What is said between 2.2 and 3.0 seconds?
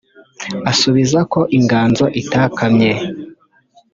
itakamye